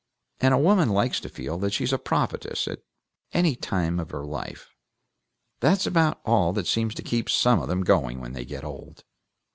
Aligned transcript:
And 0.39 0.51
a 0.51 0.57
woman 0.57 0.89
likes 0.89 1.19
to 1.19 1.29
feel 1.29 1.59
that 1.59 1.73
she's 1.73 1.93
a 1.93 1.99
prophetess 1.99 2.67
at 2.67 2.81
any 3.33 3.55
time 3.55 3.99
of 3.99 4.09
her 4.09 4.25
life. 4.25 4.71
That's 5.59 5.85
about 5.85 6.19
all 6.25 6.53
that 6.53 6.65
seems 6.65 6.95
to 6.95 7.03
keep 7.03 7.29
some 7.29 7.61
of 7.61 7.67
them 7.69 7.83
going 7.83 8.19
when 8.19 8.33
they 8.33 8.43
get 8.45 8.63
old." 8.63 9.03